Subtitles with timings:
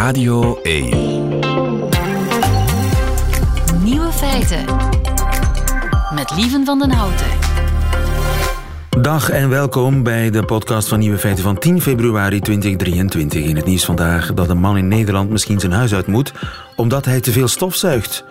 [0.00, 0.88] Radio 1.
[3.82, 4.64] Nieuwe feiten.
[6.14, 7.26] Met Lieven van den Houten.
[9.00, 13.42] Dag en welkom bij de podcast van Nieuwe Feiten van 10 februari 2023.
[13.44, 16.32] In het nieuws vandaag dat een man in Nederland misschien zijn huis uit moet
[16.76, 18.24] omdat hij te veel stofzuigt.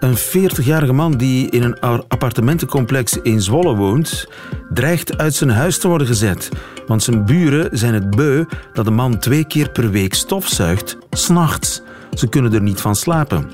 [0.00, 4.28] Een 40-jarige man die in een appartementencomplex in Zwolle woont,
[4.72, 6.48] dreigt uit zijn huis te worden gezet.
[6.86, 11.82] Want zijn buren zijn het beu dat de man twee keer per week stofzuigt, s'nachts.
[12.14, 13.50] Ze kunnen er niet van slapen.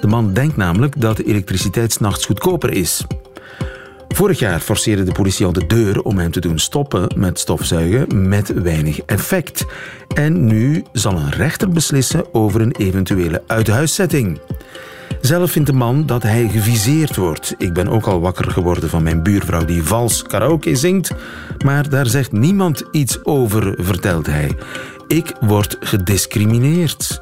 [0.00, 3.04] De man denkt namelijk dat de elektriciteit s'nachts goedkoper is.
[4.08, 8.28] Vorig jaar forceerde de politie al de deur om hem te doen stoppen met stofzuigen
[8.28, 9.64] met weinig effect.
[10.14, 14.40] En nu zal een rechter beslissen over een eventuele uithuiszetting.
[15.20, 17.54] Zelf vindt de man dat hij geviseerd wordt.
[17.58, 21.14] Ik ben ook al wakker geworden van mijn buurvrouw die vals karaoke zingt,
[21.64, 24.56] maar daar zegt niemand iets over, vertelt hij.
[25.06, 27.20] Ik word gediscrimineerd.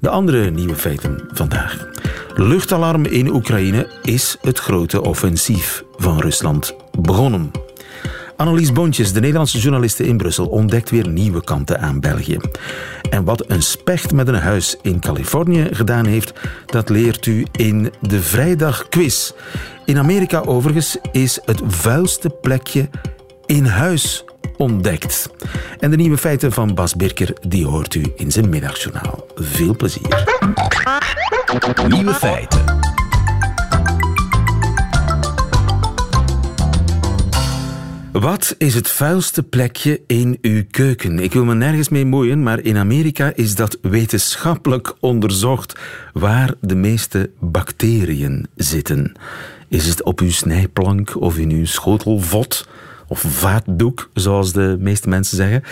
[0.00, 1.86] De andere nieuwe feiten vandaag.
[2.34, 7.50] Luchtalarm in Oekraïne is het grote offensief van Rusland begonnen.
[8.36, 12.38] Annelies Bontjes, de Nederlandse journaliste in Brussel, ontdekt weer nieuwe kanten aan België.
[13.10, 16.32] En wat een specht met een huis in Californië gedaan heeft,
[16.66, 19.32] dat leert u in de Vrijdagquiz.
[19.84, 22.88] In Amerika overigens is het vuilste plekje
[23.46, 24.24] in huis
[24.56, 25.30] ontdekt.
[25.78, 29.26] En de nieuwe feiten van Bas Birker, die hoort u in zijn middagjournaal.
[29.34, 30.24] Veel plezier.
[31.88, 32.81] Nieuwe feiten.
[38.12, 41.18] Wat is het vuilste plekje in uw keuken?
[41.18, 45.80] Ik wil me nergens mee moeien, maar in Amerika is dat wetenschappelijk onderzocht
[46.12, 49.12] waar de meeste bacteriën zitten.
[49.68, 52.68] Is het op uw snijplank of in uw schotelvot
[53.08, 55.62] of vaatdoek, zoals de meeste mensen zeggen?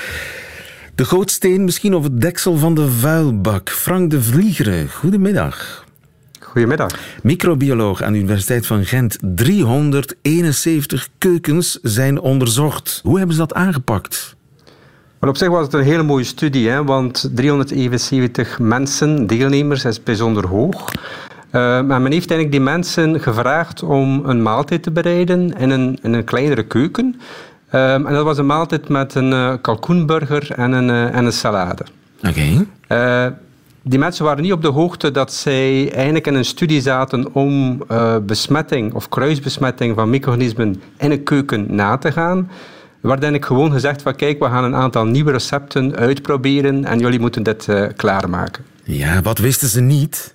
[0.94, 3.70] De gootsteen misschien of het deksel van de vuilbak.
[3.70, 5.88] Frank de Vliegere, goedemiddag.
[6.50, 6.90] Goedemiddag.
[7.22, 9.18] Microbioloog aan de Universiteit van Gent.
[9.20, 13.00] 371 keukens zijn onderzocht.
[13.02, 14.36] Hoe hebben ze dat aangepakt?
[15.20, 20.46] op zich was het een hele mooie studie, hè, want 371 mensen, deelnemers, is bijzonder
[20.46, 20.92] hoog.
[20.92, 25.98] Uh, maar men heeft eigenlijk die mensen gevraagd om een maaltijd te bereiden in een,
[26.02, 27.04] in een kleinere keuken.
[27.04, 31.32] Um, en dat was een maaltijd met een uh, kalkoenburger en een, uh, en een
[31.32, 31.84] salade.
[32.22, 32.66] Oké.
[32.88, 33.34] Okay
[33.82, 37.82] die mensen waren niet op de hoogte dat zij eigenlijk in een studie zaten om
[37.90, 42.50] uh, besmetting of kruisbesmetting van micro-organismen in een keuken na te gaan.
[43.02, 46.98] Er werd ik gewoon gezegd van kijk, we gaan een aantal nieuwe recepten uitproberen en
[46.98, 48.64] jullie moeten dit uh, klaarmaken.
[48.84, 50.34] Ja, wat wisten ze niet?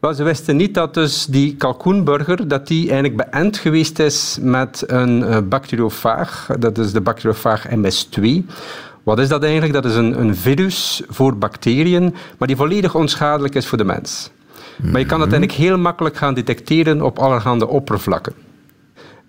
[0.00, 4.84] Wel, ze wisten niet dat dus die kalkoenburger dat die eigenlijk beënt geweest is met
[4.86, 8.22] een uh, bacteriofaag, dat is de bacteriofaag MS2.
[9.06, 9.72] Wat is dat eigenlijk?
[9.72, 14.30] Dat is een, een virus voor bacteriën, maar die volledig onschadelijk is voor de mens.
[14.82, 18.32] Maar je kan dat eigenlijk heel makkelijk gaan detecteren op allerhande oppervlakken.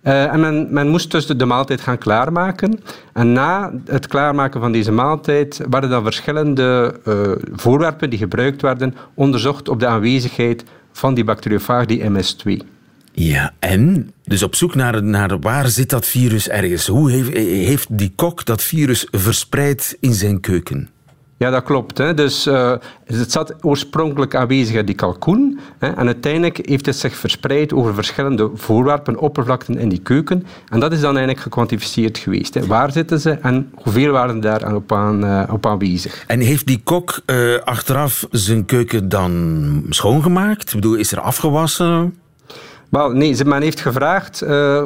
[0.04, 2.80] Uh, en men, men, moest dus de, maaltijd gaan klaarmaken.
[3.14, 8.96] En na het klaarmaken van deze maaltijd werden dan verschillende uh, voorwerpen die gebruikt werden
[9.14, 12.77] onderzocht op de aanwezigheid van die bacteriofaag, die MS2.
[13.20, 14.12] Ja, en?
[14.24, 16.88] Dus op zoek naar, naar waar zit dat virus ergens?
[16.88, 20.90] Hoe heeft, heeft die kok dat virus verspreid in zijn keuken?
[21.38, 21.98] Ja, dat klopt.
[21.98, 22.14] Hè.
[22.14, 22.74] Dus uh,
[23.06, 25.60] het zat oorspronkelijk aanwezig in die kalkoen.
[25.80, 30.46] Hè, en uiteindelijk heeft het zich verspreid over verschillende voorwerpen, oppervlakten in die keuken.
[30.70, 32.54] En dat is dan eigenlijk gekwantificeerd geweest.
[32.54, 32.66] Hè.
[32.66, 36.24] Waar zitten ze en hoeveel waren daar op, aan, uh, op aanwezig?
[36.28, 40.68] En heeft die kok uh, achteraf zijn keuken dan schoongemaakt?
[40.70, 42.14] Ik bedoel, is er afgewassen?
[42.90, 44.84] Wel, nee, men heeft gevraagd uh,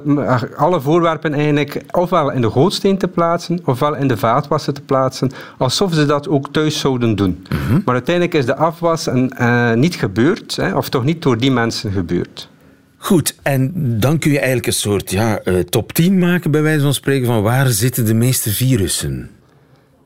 [0.58, 5.32] alle voorwerpen eigenlijk ofwel in de gootsteen te plaatsen, ofwel in de vaatwassen te plaatsen,
[5.58, 7.46] alsof ze dat ook thuis zouden doen.
[7.50, 7.80] Mhm.
[7.86, 11.52] Maar uiteindelijk is de afwas en, uh, niet gebeurd, hè, of toch niet door die
[11.52, 12.50] mensen gebeurd.
[12.98, 16.82] Goed, en dan kun je eigenlijk een soort ja, uh, top 10 maken, bij wijze
[16.82, 19.30] van spreken, van waar zitten de meeste virussen?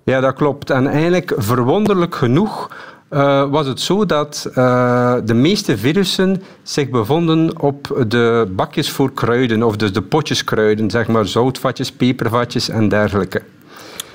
[0.04, 0.70] Ja, dat klopt.
[0.70, 2.70] En eigenlijk verwonderlijk genoeg
[3.09, 9.13] uh, was het zo dat uh, de meeste virussen zich bevonden op de bakjes voor
[9.13, 13.41] kruiden, of dus de potjes kruiden, zeg maar zoutvatjes, pepervatjes en dergelijke.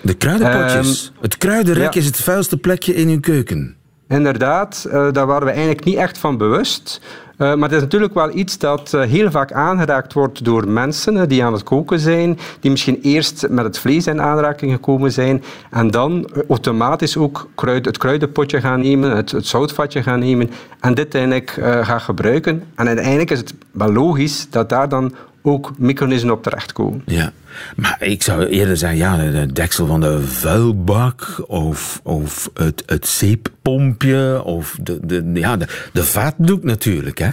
[0.01, 1.13] De kruidenpotjes?
[1.15, 2.01] Um, het kruidenrek ja.
[2.01, 3.77] is het vuilste plekje in uw keuken.
[4.09, 7.01] Inderdaad, uh, daar waren we eigenlijk niet echt van bewust.
[7.41, 11.29] Uh, maar het is natuurlijk wel iets dat uh, heel vaak aangeraakt wordt door mensen
[11.29, 15.43] die aan het koken zijn, die misschien eerst met het vlees in aanraking gekomen zijn
[15.71, 20.51] en dan automatisch ook kruid, het kruidenpotje gaan nemen, het, het zoutvatje gaan nemen
[20.81, 21.51] en dit eigenlijk
[21.83, 22.63] gaan gebruiken.
[22.75, 27.03] En uiteindelijk is het wel logisch dat daar dan ook micronismen op terechtkomen.
[27.07, 27.33] Ja,
[27.77, 33.07] maar ik zou eerder zeggen, ja, de deksel van de vuilbak of, of het, het
[33.07, 37.29] zeeppompje of de, de, ja, de, de vaatdoek natuurlijk, hè?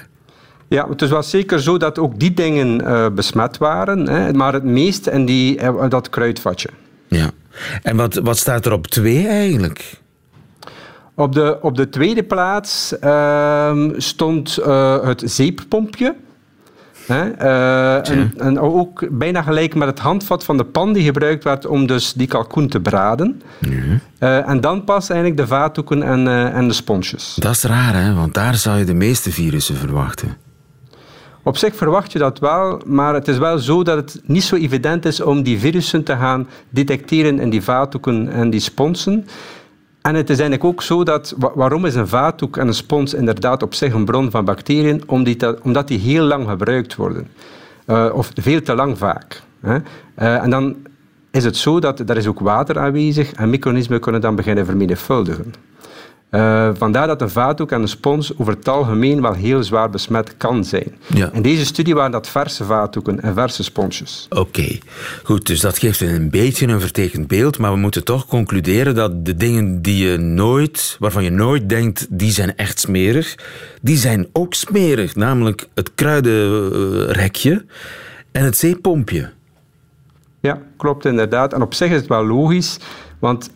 [0.68, 4.54] Ja, het is wel zeker zo dat ook die dingen uh, besmet waren, hè, maar
[4.54, 6.70] het meest in die, uh, dat kruidvatje.
[7.08, 7.32] Ja,
[7.84, 10.02] en wat, wat staat er op twee eigenlijk?
[11.16, 16.16] Op de, op de tweede plaats uh, stond uh, het zeeppompje.
[17.08, 17.42] Hè?
[17.42, 21.66] Uh, en, en, ook bijna gelijk met het handvat van de pan die gebruikt werd
[21.66, 23.42] om dus die kalkoen te braden.
[24.20, 24.44] Ja.
[24.44, 27.36] en dan pas eigenlijk de vaatdoeken en, en de sponsjes.
[27.40, 28.14] Dat is raar, hè?
[28.14, 30.38] want daar zou je de meeste virussen verwachten.
[31.48, 34.56] Op zich verwacht je dat wel, maar het is wel zo dat het niet zo
[34.56, 39.28] evident is om die virussen te gaan detecteren in die vaatdoeken en die sponsen.
[40.08, 43.64] En het is eigenlijk ook zo dat, waarom is een vaatdoek en een spons inderdaad
[43.64, 45.04] op zich een bron van bacteriën?
[45.62, 47.28] Omdat die heel lang gebruikt worden.
[47.88, 49.42] Uh, of veel te lang vaak.
[49.60, 49.76] Hè?
[49.76, 50.76] Uh, en dan
[51.32, 55.54] is het zo dat er is ook water aanwezig en micronismen kunnen dan beginnen vermenigvuldigen.
[56.32, 60.38] Uh, vandaar dat een vaatdoek en een spons over het algemeen wel heel zwaar besmet
[60.38, 60.96] kan zijn.
[61.14, 61.30] Ja.
[61.34, 64.26] In deze studie waren dat verse vaatdoeken en verse sponsjes.
[64.30, 64.78] Oké,
[65.24, 69.26] goed, dus dat geeft een beetje een vertekend beeld, maar we moeten toch concluderen dat
[69.26, 73.36] de dingen die je nooit, waarvan je nooit denkt, die zijn echt smerig,
[73.82, 77.66] die zijn ook smerig, namelijk het kruidenrekje
[78.32, 79.30] en het zeepompje.
[80.40, 81.54] Ja, klopt inderdaad.
[81.54, 82.80] En op zich is het wel logisch
[83.20, 83.52] want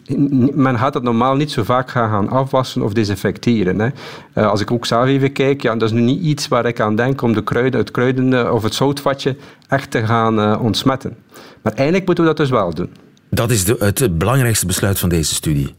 [0.54, 3.80] men gaat het normaal niet zo vaak gaan afwassen of desinfecteren.
[3.80, 3.90] Hè.
[4.36, 6.80] Uh, als ik ook zelf even kijk, ja, dat is nu niet iets waar ik
[6.80, 9.36] aan denk om de kruiden, het kruiden of het zoutvatje
[9.68, 11.18] echt te gaan uh, ontsmetten.
[11.62, 12.90] Maar eigenlijk moeten we dat dus wel doen.
[13.30, 15.76] Dat is de, het belangrijkste besluit van deze studie.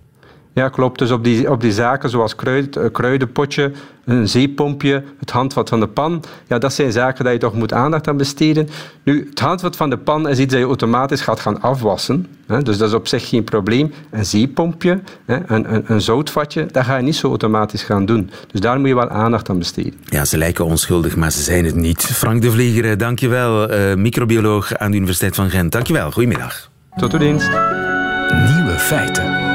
[0.55, 0.99] Ja, klopt.
[0.99, 3.73] Dus op die, op die zaken zoals kruid, uh, kruidenpotje,
[4.05, 7.73] een zeepompje, het handvat van de pan, ja, dat zijn zaken dat je toch moet
[7.73, 8.69] aandacht aan besteden.
[9.03, 12.27] Nu, het handvat van de pan is iets dat je automatisch gaat gaan afwassen.
[12.47, 13.93] Hè, dus dat is op zich geen probleem.
[14.11, 18.31] Een zeepompje, hè, een, een, een zoutvatje, dat ga je niet zo automatisch gaan doen.
[18.51, 19.95] Dus daar moet je wel aandacht aan besteden.
[20.05, 22.03] Ja, ze lijken onschuldig, maar ze zijn het niet.
[22.03, 23.73] Frank de Vlieger, dankjewel.
[23.73, 25.73] Uh, microbioloog aan de Universiteit van Gent.
[25.73, 26.11] Dankjewel.
[26.11, 26.71] Goedemiddag.
[26.97, 27.51] Tot uw dienst.
[28.57, 29.52] Nieuwe feiten.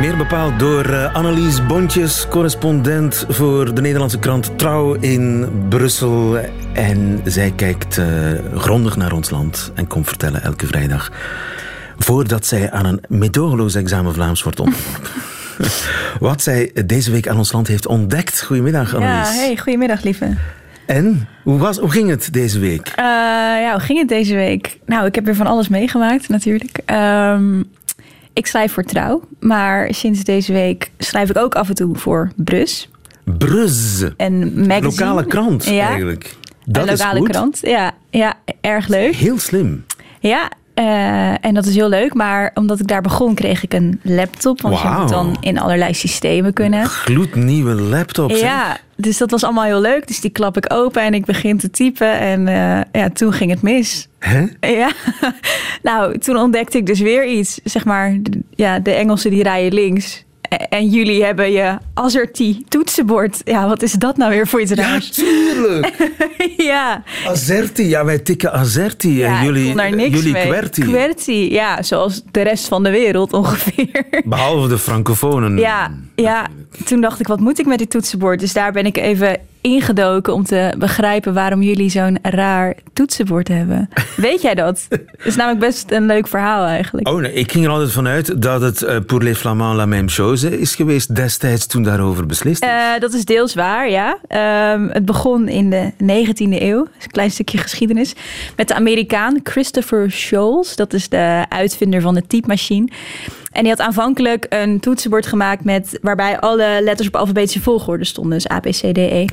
[0.00, 6.36] Meer bepaald door uh, Annelies Bontjes, correspondent voor de Nederlandse krant Trouw in Brussel.
[6.72, 8.06] En zij kijkt uh,
[8.54, 11.12] grondig naar ons land en komt vertellen elke vrijdag.
[11.98, 15.10] Voordat zij aan een medogeloos examen Vlaams wordt onderworpen.
[16.28, 18.42] Wat zij deze week aan ons land heeft ontdekt.
[18.42, 19.34] Goedemiddag, Annelies.
[19.34, 20.36] Ja, hey, goedemiddag, lieve.
[20.86, 21.28] En?
[21.42, 22.88] Hoe, was, hoe ging het deze week?
[22.88, 23.04] Uh,
[23.60, 24.78] ja, hoe ging het deze week?
[24.86, 26.78] Nou, ik heb weer van alles meegemaakt, natuurlijk.
[26.90, 27.74] Um,
[28.36, 32.30] ik schrijf voor Trouw, maar sinds deze week schrijf ik ook af en toe voor
[32.36, 32.88] Brus.
[33.24, 34.04] Brus?
[34.16, 34.80] Een magazine.
[34.80, 35.88] Lokale krant, ja.
[35.88, 36.36] eigenlijk.
[36.64, 37.28] Dat een lokale is goed.
[37.28, 39.14] krant, ja, ja, erg leuk.
[39.14, 39.84] Heel slim.
[40.20, 44.00] Ja, uh, en dat is heel leuk, maar omdat ik daar begon, kreeg ik een
[44.02, 44.60] laptop.
[44.60, 44.92] Want wow.
[44.92, 46.86] je moet dan in allerlei systemen kunnen.
[46.86, 48.30] Gloednieuwe laptop.
[48.30, 50.06] Ja, dus dat was allemaal heel leuk.
[50.06, 52.18] Dus die klap ik open en ik begin te typen.
[52.18, 54.08] En uh, ja, toen ging het mis.
[54.18, 54.46] Hè?
[54.60, 54.92] Ja,
[55.82, 57.60] nou, toen ontdekte ik dus weer iets.
[57.64, 58.16] Zeg maar,
[58.50, 60.24] ja, de Engelsen die rijden links.
[60.68, 63.40] En jullie hebben je Azerty toetsenbord.
[63.44, 65.06] Ja, wat is dat nou weer voor iets raars?
[65.06, 66.12] Ja, tuurlijk.
[66.56, 67.02] ja.
[67.26, 69.08] Azerty, ja, wij tikken Azerty.
[69.08, 69.74] Ja, en jullie,
[70.10, 70.46] jullie mee.
[70.46, 70.80] Qwerty.
[70.80, 74.04] Qwerty, ja, zoals de rest van de wereld ongeveer.
[74.24, 75.58] Behalve de francofonen.
[75.58, 76.46] Ja, ja,
[76.84, 78.40] toen dacht ik, wat moet ik met dit toetsenbord?
[78.40, 83.88] Dus daar ben ik even ingedoken om te begrijpen waarom jullie zo'n raar toetsenbord hebben.
[84.16, 84.86] Weet jij dat?
[84.88, 87.08] Dat is namelijk best een leuk verhaal eigenlijk.
[87.08, 90.08] Oh nee, ik ging er altijd vanuit dat het uh, pour les Flamands la même
[90.08, 92.68] chose is geweest destijds toen daarover beslist is.
[92.68, 94.18] Uh, dat is deels waar, ja.
[94.72, 98.14] Um, het begon in de 19e eeuw, een klein stukje geschiedenis,
[98.56, 100.76] met de Amerikaan Christopher Scholes.
[100.76, 102.88] Dat is de uitvinder van de typemachine.
[103.56, 108.32] En die had aanvankelijk een toetsenbord gemaakt met waarbij alle letters op alfabetische volgorde stonden,
[108.32, 109.24] dus A, B, C, D, E.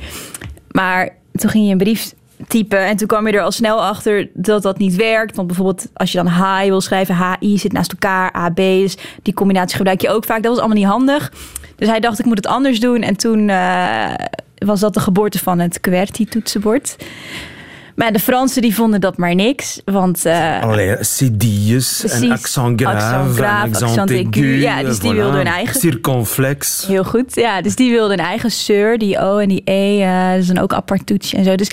[0.70, 2.14] Maar toen ging je een brief
[2.48, 5.36] typen en toen kwam je er al snel achter dat dat niet werkt.
[5.36, 9.34] Want bijvoorbeeld als je dan hi wil schrijven, HI zit naast elkaar, AB, dus die
[9.34, 10.42] combinatie gebruik je ook vaak.
[10.42, 11.32] Dat was allemaal niet handig.
[11.76, 13.02] Dus hij dacht, ik moet het anders doen.
[13.02, 14.14] En toen uh,
[14.58, 16.96] was dat de geboorte van het QWERTY-toetsenbord.
[17.94, 19.80] Maar de Fransen die vonden dat maar niks.
[19.84, 24.60] Want, uh, Allee, cedilles en accent grave, accent, grave, accent, accent aigu.
[24.60, 25.80] Ja, dus die wilden hun eigen...
[25.80, 26.86] Circonflex.
[26.86, 27.62] Heel goed, ja.
[27.62, 30.00] Dus die wilden een eigen seur, die O en die E.
[30.00, 31.54] Uh, dat is dan ook apart toetsje en zo.
[31.54, 31.70] Dus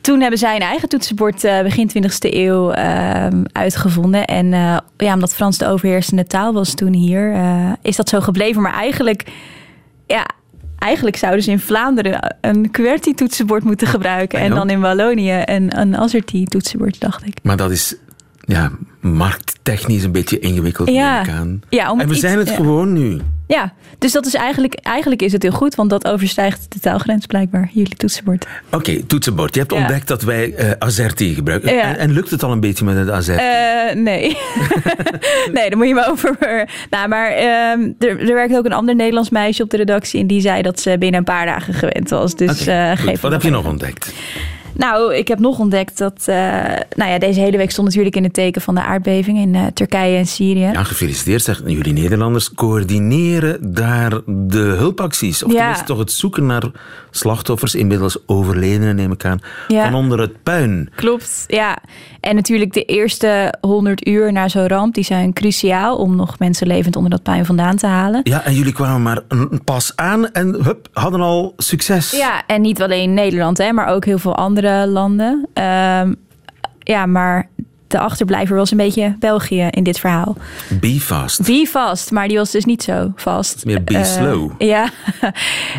[0.00, 4.24] toen hebben zij een eigen toetsenbord uh, begin 20e eeuw uh, uitgevonden.
[4.24, 7.36] En uh, ja, omdat Frans de overheersende taal was toen hier,
[7.82, 8.62] is dat zo gebleven.
[8.62, 9.24] Maar eigenlijk,
[10.06, 10.26] ja,
[10.84, 14.38] eigenlijk zouden ze in Vlaanderen een QWERTY-toetsenbord moeten gebruiken.
[14.38, 17.38] En dan in Wallonië een, een AZERTY-toetsenbord, dacht ik.
[17.42, 17.94] Maar dat is
[18.40, 20.88] ja, markttechnisch een beetje ingewikkeld.
[20.90, 21.22] Ja.
[21.68, 22.54] Ja, om en we iets- zijn het ja.
[22.54, 23.20] gewoon nu.
[23.46, 27.26] Ja, dus dat is eigenlijk, eigenlijk is het heel goed, want dat overstijgt de taalgrens
[27.26, 28.46] blijkbaar, jullie toetsenbord.
[28.70, 29.54] Oké, toetsenbord.
[29.54, 29.78] Je hebt Ja.
[29.78, 31.74] ontdekt dat wij eh Azerty gebruiken.
[31.74, 31.82] Ja.
[31.82, 33.42] En, en lukt het al een beetje met het Azerty?
[33.42, 34.36] Eh, nee.
[35.54, 36.36] nee, daar moet je me over.
[36.90, 40.26] Nou, maar ehm, er, er werkt ook een ander Nederlands meisje op de redactie en
[40.26, 42.34] die zei dat ze binnen een paar dagen gewend was.
[42.34, 42.98] Dus eh, goed.
[42.98, 44.12] geef Wat heb je nog ontdekt?
[44.76, 46.22] Nou, ik heb nog ontdekt dat.
[46.24, 46.34] eh,
[46.96, 49.62] nou ja, deze hele week stond natuurlijk in het teken van de aardbeving in eh,
[49.74, 50.60] Turkije en Syrië.
[50.72, 51.62] Ja, gefeliciteerd zeg.
[51.66, 55.42] Jullie Nederlanders coördineren daar de hulpacties.
[55.42, 55.56] Of Ja.
[55.58, 56.62] tenminste toch het zoeken naar
[57.10, 59.38] slachtoffers, inmiddels overledenen neem ik aan,
[59.68, 59.84] Ja.
[59.84, 60.90] van onder het puin.
[60.94, 61.78] Klopt, ja.
[62.20, 66.66] En natuurlijk de eerste 100 uur na zo'n ramp, die zijn cruciaal om nog mensen
[66.66, 68.20] levend onder dat puin vandaan te halen.
[68.22, 72.10] Ja, en jullie kwamen maar een pas aan en hup, hadden al succes.
[72.10, 75.46] Ja, en niet alleen Nederland, hè, maar ook heel veel andere landen.
[75.52, 76.14] Ehm,
[76.78, 77.48] ja, maar
[77.86, 80.36] de achterblijver was een beetje België in dit verhaal.
[80.80, 81.42] Be fast.
[81.46, 83.64] Be vast, maar die was dus niet zo vast.
[83.64, 84.50] Meer be Eh, slow.
[84.58, 84.86] Ja,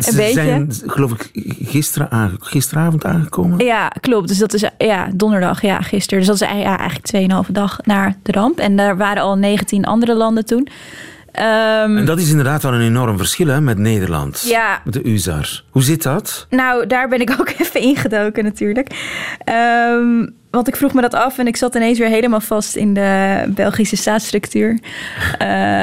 [0.00, 0.32] Ze een beetje.
[0.32, 1.30] zijn, geloof ik,
[1.68, 3.64] gisteren aange- gisteravond aangekomen.
[3.64, 4.28] Ja, klopt.
[4.28, 6.18] Dus dat is ja, donderdag, ja, gisteren.
[6.18, 7.08] Dus dat is eigenlijk- ja, eigenlijk
[7.46, 8.58] 2,5 dag na de ramp.
[8.58, 10.68] En daar waren al 19 andere landen toen.
[11.36, 14.44] Ehm, En dat is inderdaad wel een enorm verschil hè, met Nederland.
[14.48, 14.80] Ja.
[14.84, 15.62] Met de UZAR.
[15.70, 16.46] Hoe zit dat?
[16.50, 18.88] Nou, daar ben ik ook even ingedoken natuurlijk.
[19.44, 22.94] Ehm, want ik vroeg me dat af en ik zat ineens weer helemaal vast in
[22.94, 24.78] de Belgische staatsstructuur.
[25.38, 25.82] Eh,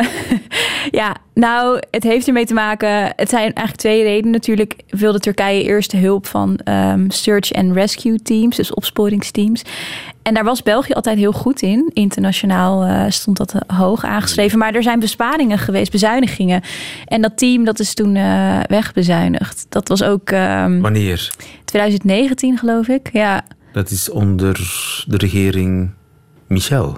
[1.01, 2.89] ja, nou, het heeft ermee te maken.
[3.15, 4.31] Het zijn eigenlijk twee redenen.
[4.31, 9.62] Natuurlijk wilde Turkije eerst de hulp van ehm, search and rescue teams, dus opsporingsteams.
[10.24, 11.92] En daar was België altijd heel goed in.
[11.94, 14.58] Internationaal eh, stond dat eh, hoog aangeschreven.
[14.60, 16.62] Maar er zijn besparingen geweest, bezuinigingen.
[17.06, 19.65] En dat team dat is toen eh, wegbezuinigd.
[19.70, 21.32] Dat was ook ehm, Wanneer?
[21.65, 23.10] 2019, geloof ik.
[23.13, 24.53] Ja, Dat is onder
[25.08, 25.92] de regering
[26.48, 26.98] Michel.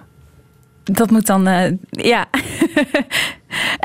[0.84, 1.44] dat moet dan.
[1.90, 2.26] ja.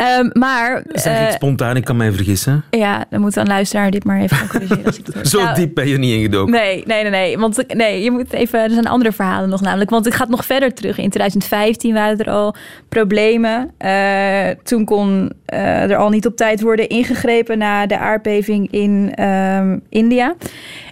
[0.01, 0.83] Ehm, maar.
[0.89, 2.65] Ik eh, spontaan, ik kan mij vergissen.
[2.71, 4.85] ja, dan moet een luisteraar dit maar even gaan corrigeren.
[4.85, 5.27] Als ik het hoor.
[5.41, 6.53] Zo Nou, diep ben je niet ingedoken.
[6.53, 7.39] Nee, nee, nee, nee.
[7.39, 8.61] Want ik- nee, je moet even.
[8.61, 9.91] Er zijn andere verhalen nog namelijk.
[9.91, 10.99] Want het gaat nog verder terug.
[10.99, 12.55] In 2015 waren er al
[12.89, 13.71] problemen.
[13.79, 19.13] Eh, toen kon eh, er al niet op tijd worden ingegrepen na de aardbeving in
[19.15, 20.35] ehm, India.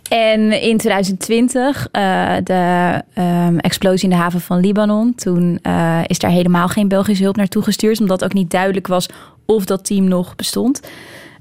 [0.08, 5.14] En in 2020, eh, de ehm, explosie in de haven van Libanon.
[5.14, 8.00] Toen eh, is daar helemaal geen Belgische hulp naartoe gestuurd.
[8.00, 9.08] Omdat ook niet duidelijk was
[9.46, 10.80] of dat team nog bestond.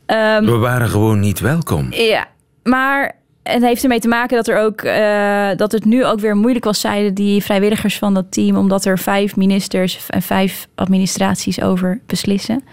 [0.05, 1.87] Ehm, We waren gewoon niet welkom.
[1.93, 2.27] ja,
[2.63, 6.35] maar het heeft ermee te maken dat er ook eh, dat het nu ook weer
[6.35, 11.61] moeilijk was, zeiden die vrijwilligers van dat team, omdat er vijf ministers en vijf administraties
[11.61, 12.63] over beslissen.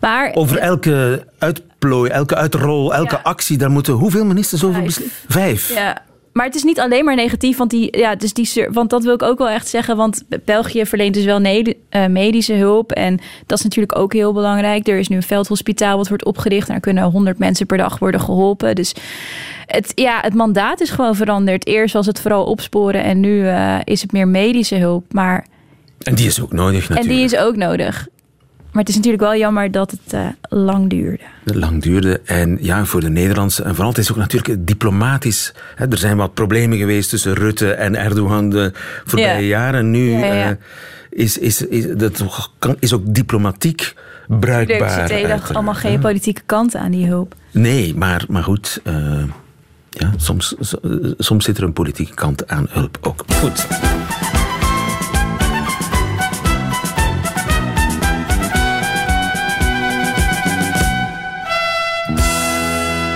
[0.00, 1.26] Maar Over elke
[1.82, 3.20] uitplooi, elke uitrol, elke Ja.
[3.22, 5.16] actie, daar moeten hoeveel ministers over beslissen?
[5.28, 5.74] Vijf.
[5.74, 6.02] Ja.
[6.32, 9.14] Maar het is niet alleen maar negatief, want, die, ja, dus die, want dat wil
[9.14, 9.96] ik ook wel echt zeggen.
[9.96, 12.92] Want België verleent dus wel eh, medische hulp.
[12.92, 14.88] En dat is natuurlijk ook heel belangrijk.
[14.88, 16.66] Er is nu een veldhospitaal wat wordt opgericht.
[16.66, 18.74] En daar kunnen 100 mensen per dag worden geholpen.
[18.74, 18.94] Dus
[19.66, 21.66] het, ja, het mandaat is gewoon veranderd.
[21.66, 25.12] Eerst was het vooral opsporen en nu eh, is het meer medische hulp.
[25.12, 25.46] Maar,
[25.98, 27.08] En die is ook nodig natuurlijk.
[27.08, 28.08] en die is ook nodig.
[28.72, 31.22] Maar het is natuurlijk wel jammer dat het eh, lang duurde.
[31.44, 32.20] lang duurde.
[32.24, 33.62] En ja, voor de Nederlandse.
[33.62, 35.54] En vooral, het is ook natuurlijk diplomatisch.
[35.74, 38.72] Hè, er zijn wat problemen geweest tussen Rutte en Erdogan de
[39.04, 39.58] voorbije Ja.
[39.58, 39.90] jaren.
[39.90, 40.50] Nu Ja, ja, ja.
[40.50, 40.56] eh,
[41.10, 42.24] is, is, is, dat
[42.58, 43.94] kan- is ook diplomatiek
[44.28, 44.78] bruikbaar.
[44.98, 47.34] Er uiteraard, allemaal geen politieke kanten aan die hulp.
[47.50, 48.80] Nee, maar, maar goed.
[48.84, 49.22] eh,
[49.90, 50.78] ja, soms, so-
[51.18, 53.24] soms zit er een politieke kant aan hulp ook.
[53.40, 53.66] Goed.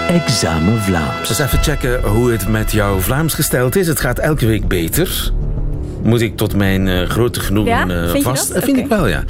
[0.08, 1.28] Examen Vlaams.
[1.28, 3.86] Dus even checken hoe het met jouw Vlaams gesteld is.
[3.86, 5.32] Het gaat elke week beter.
[6.02, 8.04] Moet ik tot mijn eh, grote genoegen Ja?
[8.06, 8.54] eh, je vast...
[8.54, 8.64] dat?
[8.64, 9.24] vind ik wel, ja.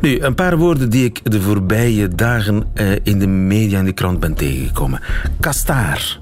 [0.00, 3.92] Nu, een paar woorden die ik de voorbije dagen eh, in de media en de
[3.92, 5.00] krant ben tegengekomen.
[5.40, 6.18] Kastaar.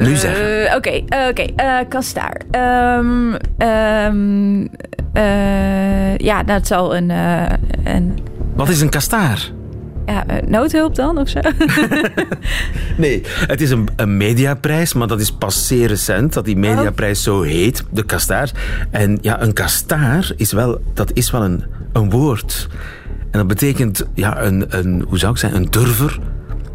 [0.00, 0.68] Nu zeggen.
[0.68, 1.42] Eh, Oké, oké.
[1.56, 2.40] eh, Kastaar.
[2.50, 4.66] Ehm, ehm,
[5.12, 7.46] eh, ja, dat zal een, eh,
[7.84, 8.18] een
[8.56, 9.50] Wat is een kastaar?
[10.06, 11.40] ja, eh, noodhulp dan of zo?
[12.96, 17.22] Nee, het is een, een mediaprijs, maar dat is pas zeer recent dat die mediaprijs
[17.22, 18.50] zo heet, de kastaar.
[18.90, 22.68] En ja, een kastaar is wel, dat is wel een, een woord.
[23.30, 26.18] En dat betekent, ja, een, een, hoe zou ik zeggen, een durver,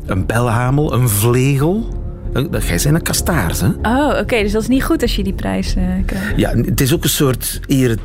[0.05, 1.99] een belhamel, een vlegel.
[2.33, 3.89] Jij bent een kastaar, hè?
[3.89, 4.41] Oh, oké.
[4.41, 6.33] dus dat is niet goed als je die prijs eh, krijgt.
[6.35, 7.97] Ja, het is ook een soort eer,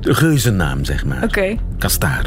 [0.00, 1.22] geuzennaam, zeg maar.
[1.22, 1.56] Oké.
[1.78, 2.26] Kastaar.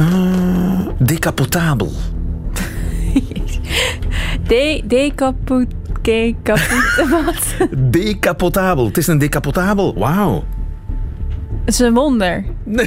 [0.00, 1.92] Uh, decapotabel.
[4.46, 5.66] De, decapot...
[6.02, 7.08] Decapot...
[7.10, 7.68] Wat?
[7.90, 8.86] Decapotabel.
[8.86, 9.94] Het is een decapotabel.
[9.98, 10.44] Wauw.
[11.64, 12.44] Het is een wonder.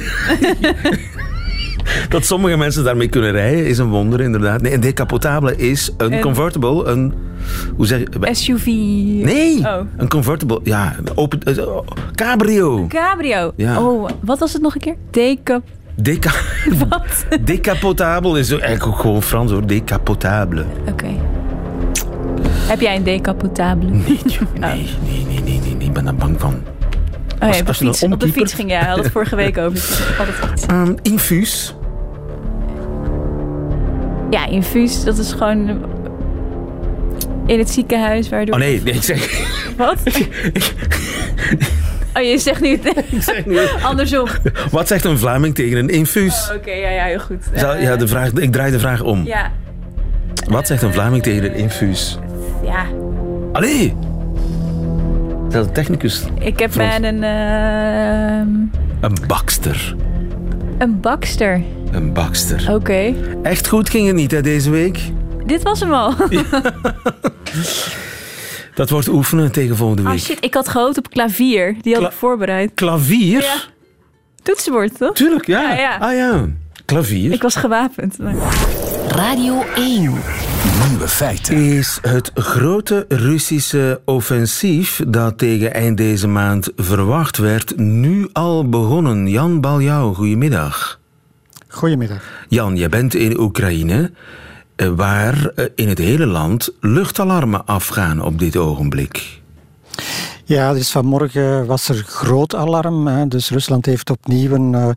[2.08, 4.60] Dat sommige mensen daarmee kunnen rijden is een wonder, inderdaad.
[4.62, 7.14] Nee, een decapotabele is een, Een- convertible, een...
[7.76, 8.34] Hoe zeg je?
[8.34, 8.66] SUV.
[8.66, 9.80] Nee, Oh.
[9.96, 10.60] een convertible.
[10.62, 11.66] Ja, open, eh,
[12.14, 12.86] cabrio.
[12.86, 13.52] Cabrio.
[13.56, 13.82] Ja.
[13.82, 14.96] Oh, wat was het nog een keer?
[15.10, 15.62] Decap...
[15.96, 16.30] Deca,
[16.88, 17.26] Wat?
[17.40, 19.66] decapotabel is eigenlijk ook gewoon Frans hoor.
[19.66, 20.64] Decapotabele.
[20.88, 21.06] Oké.
[22.48, 23.90] Heb jij een decapotabele?
[23.90, 24.02] Nee,
[24.54, 26.54] nee, nee, nee, nee, nee, ik ben daar bang van.
[27.42, 28.38] Oh, ja, op, de fiets, op de omkiepert.
[28.38, 28.80] fiets ging jij.
[28.84, 29.76] Had het vorige week over.
[29.78, 30.66] Ik had het fiets.
[30.66, 31.74] Ehm, infuus.
[34.30, 35.84] Ja, infuus, dat is gewoon
[37.46, 38.54] in het ziekenhuis waardoor...
[38.54, 39.40] Oh nee, nee, ik zeg...
[39.76, 39.98] Wat?
[42.16, 42.78] Oh, je zegt nu
[43.90, 44.28] andersom.
[44.70, 46.50] Wat zegt een Vlaming tegen een infuus?
[46.56, 47.44] Oké, ja, ja, heel goed.
[47.54, 49.24] Zal- ja, de vraag, ik draai de vraag om.
[49.26, 49.52] ja,
[50.48, 52.18] Wat zegt een Vlaming tegen een infuus?
[52.64, 52.84] ja.
[53.52, 53.94] Allee!
[55.48, 56.22] Dat technicus.
[56.38, 58.48] Ik heb bij een, ehm,
[59.00, 59.94] Een bakster.
[60.78, 61.62] een bakster.
[61.90, 62.74] Een bakster.
[62.74, 63.14] Oké.
[63.42, 64.98] Echt goed ging het niet hè, deze week.
[65.46, 66.14] Dit was hem al.
[68.76, 70.18] Dat wordt oefenen tegen volgende Oh week.
[70.18, 71.76] shit, ik had gehoopt op klavier.
[71.82, 72.70] Die had Kla- ik voorbereid.
[72.74, 73.42] Klavier?
[73.42, 73.54] Ja.
[74.42, 75.14] Toetsenbord, toch?
[75.14, 75.60] Tuurlijk, ja.
[75.62, 75.96] Ja, ja.
[75.98, 76.46] Ah ja.
[76.84, 77.32] Klavier.
[77.32, 78.16] Ik was gewapend.
[79.08, 80.00] Radio 1.
[80.88, 81.54] Nieuwe feiten.
[81.56, 89.28] is het grote Russische offensief dat tegen eind deze maand verwacht werd, nu al begonnen.
[89.28, 91.00] Jan Baljau, goedemiddag.
[91.68, 92.22] Goedemiddag.
[92.48, 94.10] Jan, jij bent in Oekraïne,
[94.76, 99.40] waar eh, in het hele land luchtalarmen afgaan op dit ogenblik.
[100.44, 103.06] Ja, dus vanmorgen was er groot alarm.
[103.06, 103.28] Hè.
[103.28, 104.88] Dus Rusland heeft opnieuw een eh,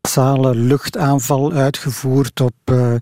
[0.00, 2.94] massale luchtaanval uitgevoerd op eh,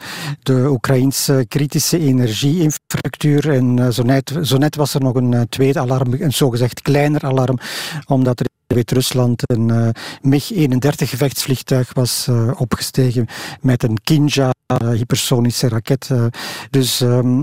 [0.43, 3.51] de Oekraïnse kritische energieinfrastructuur.
[3.51, 6.83] En eh, zo, net, zo net was er nog een eh, tweede alarm, een zogezegd
[6.83, 7.59] kleiner alarm,
[8.07, 9.89] omdat er Wit-Rusland een eh,
[10.23, 13.27] MiG-31 gevechtsvliegtuig was eh, opgestegen
[13.61, 16.09] met een Kinja eh, hypersonische raket.
[16.11, 16.25] eh.
[16.71, 17.43] dus ehm,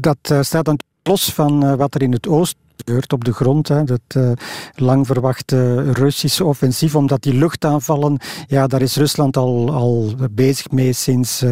[0.00, 3.32] dat eh, staat dan los van eh, wat er in het oosten gebeurt op de
[3.32, 3.68] grond.
[3.68, 4.30] Hè, dat eh,
[4.74, 10.92] lang verwachte Russische offensief, omdat die luchtaanvallen, ja, daar is Rusland al, al bezig mee
[10.92, 11.50] sinds eh,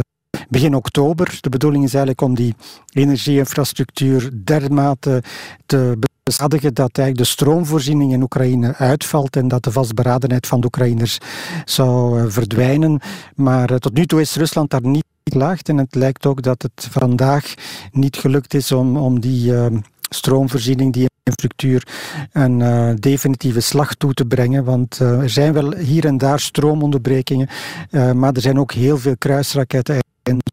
[0.49, 1.38] begin oktober.
[1.40, 2.55] De bedoeling is eigenlijk om die
[2.93, 5.23] energieinfrastructuur dermate
[5.66, 10.66] te bezadigen dat eigenlijk de stroomvoorziening in Oekraïne uitvalt en dat de vastberadenheid van de
[10.66, 11.19] Oekraïners
[11.64, 13.01] zou eh, verdwijnen.
[13.35, 16.62] Maar eh, tot nu toe is Rusland daar niet geslaagd en het lijkt ook dat
[16.62, 17.55] het vandaag
[17.93, 19.66] niet gelukt is om, om die eh,
[20.09, 21.87] stroomvoorziening, die infrastructuur,
[22.33, 24.64] een eh, definitieve slag toe te brengen.
[24.64, 27.49] Want eh, er zijn wel hier en daar stroomonderbrekingen,
[27.90, 29.99] eh, maar er zijn ook heel veel kruisraketten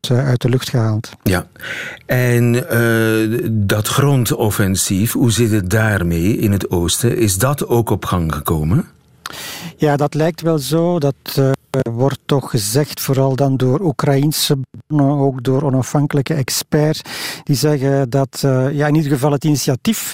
[0.09, 1.11] uit, de lucht gehaald.
[1.23, 1.47] Ja.
[2.05, 2.51] En
[3.51, 7.17] dat grondoffensief, hoe zit het daarmee in het oosten?
[7.17, 8.85] Is dat ook op gang gekomen?
[9.79, 10.99] Ja, dat lijkt wel zo.
[10.99, 11.49] Dat eh,
[11.93, 14.57] wordt toch gezegd, vooral dan door Oekraïnse
[14.97, 17.01] ook door onafhankelijke experts,
[17.43, 20.13] die zeggen dat eh, ja, in ieder geval het initiatief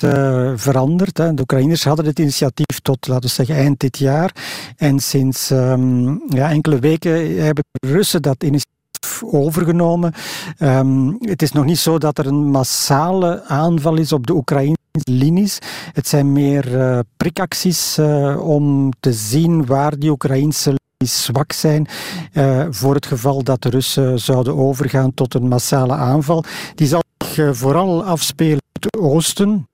[0.00, 1.18] eh, veranderd.
[1.18, 1.34] Hè.
[1.34, 4.32] De Oekraïners hadden het initiatief tot, laten we zeggen, eind dit jaar.
[4.76, 10.12] En sinds ehm, ja, enkele weken hebben de Russen dat initiatief overgenomen.
[10.58, 14.77] Ehm, het is nog niet zo dat er een massale aanval is op de Oekraïnse
[14.92, 15.58] linies.
[15.92, 21.86] Het zijn meer eh, prikacties eh, om te zien waar die Oekraïnse linies zwak zijn.
[22.32, 26.44] eh, voor het geval dat de Russen zouden overgaan tot een massale aanval.
[26.74, 29.68] Die zal zich vooral afspelen in het oosten.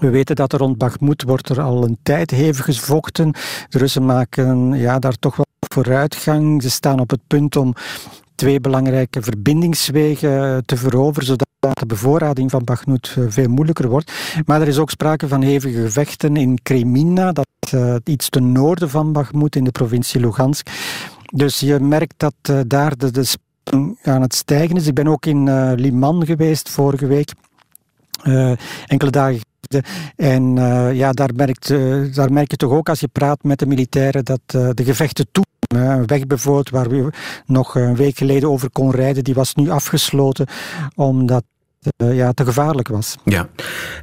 [0.00, 3.32] We weten dat er rond Bakhmut wordt er al een tijd hevig gevochten.
[3.68, 6.62] De Russen maken ja, daar toch wel vooruitgang.
[6.62, 7.74] Ze staan op het punt om
[8.34, 14.12] twee belangrijke verbindingswegen te veroveren, zodat de bevoorrading van Bakhmut eh, veel moeilijker wordt.
[14.46, 18.90] Maar er is ook sprake van hevige gevechten in Kremina, dat eh, iets ten noorden
[18.90, 20.68] van Bakhmut in de provincie Lugansk.
[21.24, 23.26] Dus je merkt dat eh, daar de, de
[24.02, 24.86] aan het stijgen is.
[24.86, 27.32] Ik ben ook in Liman geweest vorige week,
[28.86, 29.40] enkele dagen.
[30.16, 30.54] En
[30.94, 31.68] ja, daar, merkt,
[32.14, 35.44] daar merk je toch ook als je praat met de militairen dat de gevechten toe.
[35.68, 37.12] Een weg bijvoorbeeld waar we
[37.46, 40.46] nog een week geleden over kon rijden, die was nu afgesloten
[40.94, 41.44] omdat
[41.96, 43.16] uh, ja, te gevaarlijk was.
[43.24, 43.48] Ja,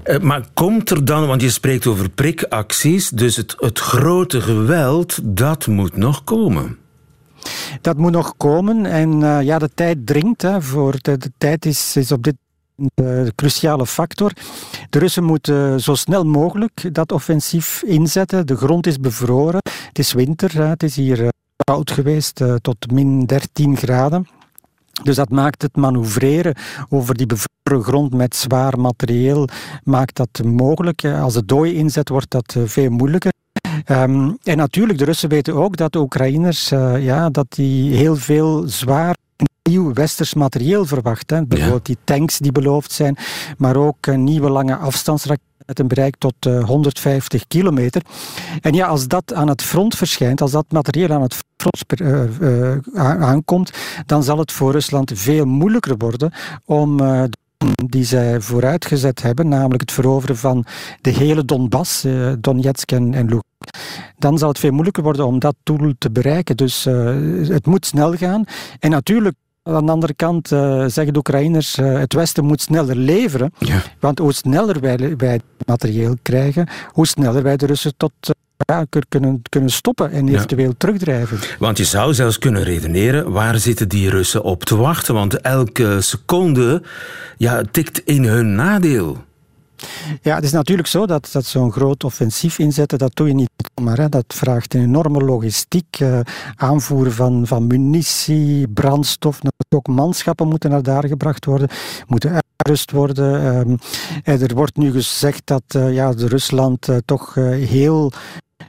[0.05, 5.19] uh, maar komt er dan, want je spreekt over prikacties, dus het, het grote geweld,
[5.23, 6.77] dat moet nog komen.
[7.81, 10.41] Dat moet nog komen en uh, ja, de tijd dringt.
[10.41, 12.35] Hè, voor de, de tijd is, is op dit
[12.93, 14.31] de cruciale factor.
[14.89, 18.47] De Russen moeten zo snel mogelijk dat offensief inzetten.
[18.47, 19.61] De grond is bevroren.
[19.87, 20.67] Het is winter.
[20.67, 21.31] Het is hier
[21.63, 24.27] koud geweest, tot min 13 graden.
[25.01, 26.55] Dus dat maakt het manoeuvreren
[26.89, 29.47] over die bevroren grond met zwaar materieel
[29.83, 31.05] maakt dat mogelijk.
[31.05, 33.31] Als de dooi inzet, wordt dat veel moeilijker.
[33.85, 38.63] Ehm, en natuurlijk, de Russen weten ook dat de Oekraïners ja, dat die heel veel
[38.67, 39.15] zwaar
[39.69, 41.29] nieuw westers materieel verwacht.
[41.29, 41.45] Hè.
[41.45, 43.17] Bijvoorbeeld die tanks die beloofd zijn,
[43.57, 48.01] maar ook nieuwe lange afstandsraketten met een bereik tot 150 eh, kilometer.
[48.61, 52.23] En ja, als dat aan het front verschijnt, als dat materieel aan het front uh,
[52.41, 52.77] uh,
[53.21, 53.71] aankomt,
[54.05, 56.33] dan zal het voor Rusland veel moeilijker worden
[56.65, 57.01] om
[57.75, 60.65] die zij vooruitgezet hebben, namelijk het veroveren van
[61.01, 62.05] de hele Donbass,
[62.39, 66.57] Donetsk en, en Lugansk, dan zal het veel moeilijker worden om dat doel te bereiken.
[66.57, 66.83] Dus
[67.47, 68.43] het moet snel gaan.
[68.79, 72.95] En natuurlijk aan de andere kant uh, zeggen de Oekraïners, uh, het Westen moet sneller
[72.95, 73.53] leveren.
[73.59, 73.81] Ja.
[73.99, 78.33] Want hoe sneller wij, wij materieel krijgen, hoe sneller wij de Russen tot uh,
[78.65, 81.39] ja, kunnen, kunnen stoppen en eventueel terugdrijven.
[81.59, 85.13] Want je zou zelfs kunnen redeneren, waar zitten die Russen op te wachten?
[85.13, 86.81] Want elke seconde
[87.37, 89.17] ja, tikt in hun nadeel.
[90.21, 93.49] Ja, het is natuurlijk zo dat, dat zo'n groot offensief inzetten, dat doe je niet
[93.81, 94.09] maar.
[94.09, 96.19] Dat vraagt een enorme logistiek, uh,
[96.55, 99.39] aanvoeren van, van munitie, brandstof.
[99.69, 101.69] Ook manschappen moeten naar daar gebracht worden,
[102.07, 103.55] moeten uitgerust worden.
[103.55, 103.77] Um,
[104.23, 108.11] er wordt nu gezegd dat uh, ja, Rusland uh, toch heel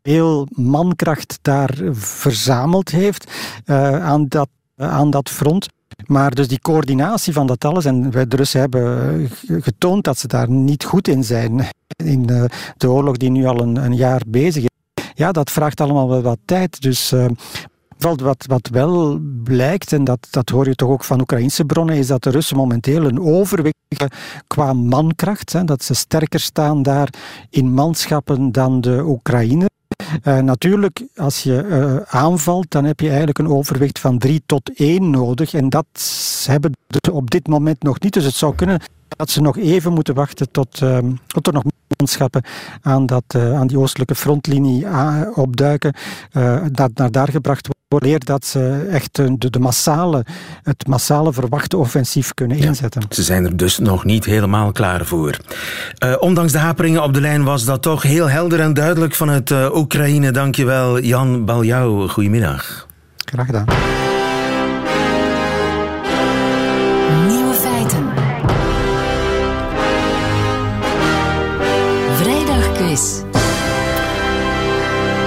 [0.03, 3.31] heel mankracht daar verzameld heeft
[3.65, 5.67] aan, dat, aan dat front.
[6.07, 10.27] Maar dus die coördinatie van dat alles, en wij de Russen hebben getoond dat ze
[10.27, 12.45] daar niet goed in zijn, in eh,
[12.77, 14.69] de oorlog die nu al een, een jaar bezig is,
[15.15, 16.81] ja, dat vraagt allemaal wel wat tijd.
[16.81, 17.27] Dus uh,
[17.99, 22.07] wat, wat wel blijkt, en dat, dat hoor je toch ook van Oekraïnse bronnen, is
[22.07, 23.75] dat de Russen momenteel een overwicht
[24.47, 27.09] qua mankracht, hè, dat ze sterker staan daar
[27.51, 29.74] in manschappen dan de Oekraïners.
[30.25, 34.71] Uh, natuurlijk, als je uh, aanvalt, dan heb je eigenlijk een overwicht van 3 tot
[34.75, 35.55] 1 nodig.
[35.55, 35.87] En dat
[36.47, 38.13] hebben ze op dit moment nog niet.
[38.13, 41.63] Dus het zou kunnen dat ze nog even moeten wachten tot, uh, tot er nog
[41.99, 42.43] manschappen
[42.83, 44.87] aan, dat, aan die oostelijke frontlinie
[45.35, 45.95] opduiken.
[46.73, 47.69] dat naar daar gebracht
[48.01, 50.25] wordt, dat ze echt de, de massale,
[50.63, 53.03] het massale verwachte offensief kunnen inzetten.
[53.11, 55.37] ze zijn er dus nog niet helemaal klaar voor.
[56.19, 60.31] ondanks de haperingen op de lijn was dat toch heel helder en duidelijk vanuit Oekraïne.
[60.31, 62.09] Dankjewel, Jan Baljouw.
[62.09, 62.87] Goedemiddag.
[63.25, 63.67] Graag gedaan.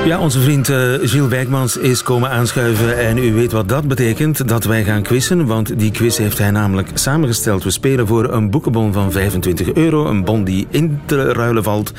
[0.07, 4.47] Ja, onze vriend uh, Gilles Wijkmans is komen aanschuiven en u weet wat dat betekent,
[4.47, 7.63] dat wij gaan quizzen, want die quiz heeft hij namelijk samengesteld.
[7.63, 11.93] We spelen voor een boekenbon van 25 euro, een bon die in te ruilen valt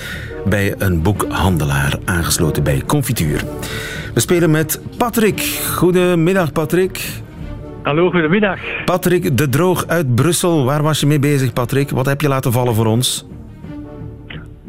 [0.44, 3.44] bij een boekhandelaar, aangesloten bij Confituur.
[4.14, 5.40] We spelen met Patrick.
[5.74, 7.06] Goedemiddag, Patrick.
[7.82, 8.58] Hallo, goedemiddag.
[8.84, 10.64] Patrick de Droog uit Brussel.
[10.64, 11.90] Waar was je mee bezig, Patrick?
[11.90, 13.26] Wat heb je laten vallen voor ons?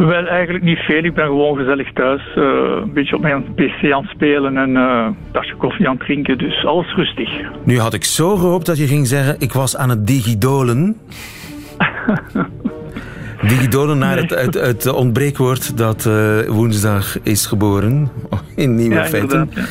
[0.07, 1.03] Wel, eigenlijk niet veel.
[1.03, 2.21] Ik ben gewoon gezellig thuis.
[2.35, 2.43] Uh,
[2.81, 6.05] een beetje op mijn pc aan het spelen en uh, een tasje koffie aan het
[6.05, 6.37] drinken.
[6.37, 7.29] Dus alles rustig.
[7.63, 10.97] Nu had ik zo gehoopt dat je ging zeggen, ik was aan het digidolen.
[13.51, 18.09] digidolen naar het, het, het, ontbreekwoord dat uh, woensdag is geboren.
[18.55, 19.49] In nieuwe ja, feiten.
[19.53, 19.63] Ja.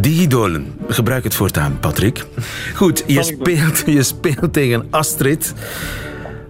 [0.00, 0.66] Digidolen.
[0.88, 2.26] Gebruik het voortaan, Patrick.
[2.74, 5.54] Goed, je speelt, je speelt tegen Astrid.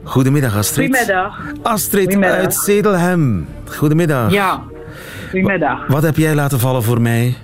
[0.03, 0.87] Goedemiddag, Astrid.
[0.87, 1.53] Goedemiddag.
[1.63, 2.39] Astrid Goedemiddag.
[2.39, 3.47] uit Zedelhem.
[3.65, 4.33] Goedemiddag.
[4.33, 4.63] Ja,
[5.31, 5.87] goedemiddag.
[5.87, 7.37] Wat heb jij laten vallen voor mij?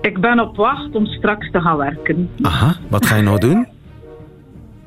[0.00, 2.30] Ik ben op wacht om straks te gaan werken.
[2.42, 3.66] Aha, wat ga je nou doen?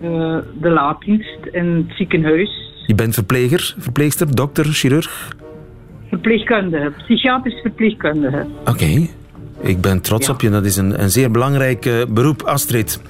[0.02, 2.50] Uh, de laaddienst in het ziekenhuis.
[2.86, 5.36] Je bent verpleger, verpleegster, dokter, chirurg?
[6.10, 8.46] Verpleegkundige, psychiatrisch verpleegkundige.
[8.60, 9.10] Oké, okay.
[9.62, 10.34] ik ben trots ja.
[10.34, 10.50] op je.
[10.50, 13.02] Dat is een, een zeer belangrijk uh, beroep, Astrid.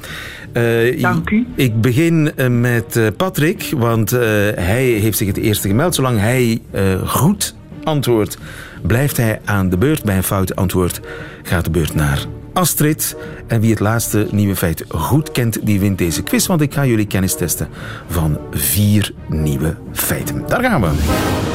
[0.53, 1.45] Uh, Dank u.
[1.55, 4.09] Ik begin uh, met uh, Patrick, want
[4.55, 5.95] hij heeft zich het eerste gemeld.
[5.95, 6.61] Zolang hij
[7.05, 8.37] goed antwoordt,
[8.81, 10.03] blijft hij aan de beurt.
[10.03, 10.99] Bij een fout antwoord
[11.43, 13.15] gaat de beurt naar Astrid.
[13.47, 16.47] En wie het laatste nieuwe feit goed kent, die wint deze quiz.
[16.47, 17.67] Want ik ga jullie kennis testen
[18.07, 20.43] van vier nieuwe feiten.
[20.47, 21.52] Daar gaan we.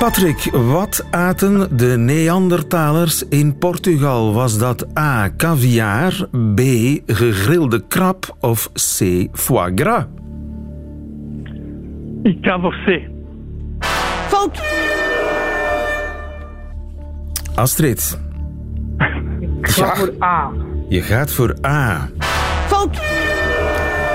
[0.00, 4.32] Patrick, wat aten de Neandertalers in Portugal?
[4.32, 5.30] Was dat A.
[5.36, 6.60] caviar, B.
[7.06, 9.26] gegrilde krab of C.
[9.32, 10.04] foie gras?
[12.22, 13.00] Ik ga voor C.
[14.28, 14.62] Fout!
[17.54, 18.18] Astrid.
[19.60, 20.50] Ik ga voor A.
[20.88, 22.08] Je gaat voor A.
[22.66, 23.00] Fout!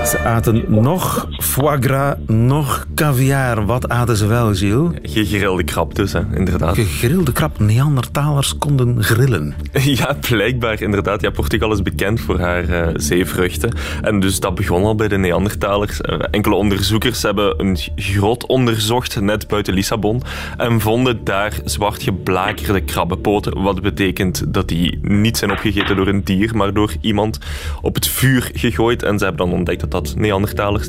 [0.06, 3.66] Ze aten nog foie gras, nog caviar.
[3.66, 4.92] Wat aten ze wel, Gilles?
[5.02, 6.76] Gegrilde krab dus, hè, inderdaad.
[6.76, 7.60] Gegrilde krab.
[7.60, 9.56] Neandertalers konden grillen.
[9.96, 11.22] Ja, blijkbaar inderdaad.
[11.22, 13.74] Ja, Portugal is bekend voor haar uh, zeevruchten.
[14.02, 16.00] En dus dat begon al bij de Neandertalers.
[16.02, 20.22] Uh, enkele onderzoekers hebben een grot onderzocht net buiten Lissabon
[20.58, 23.62] en vonden daar zwart geblakerde krabbenpoten.
[23.62, 27.40] Wat betekent dat die niet zijn opgegeten door een dier, maar door iemand
[27.82, 29.04] op het vuur gegooid.
[29.04, 30.88] En ze hebben dan ontdekt dat dat Neandertalers